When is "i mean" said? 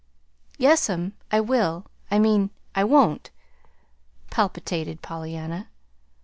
2.09-2.49